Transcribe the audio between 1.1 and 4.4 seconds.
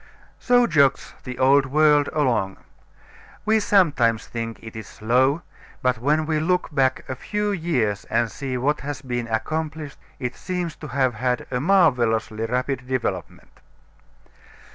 the old world along. We sometimes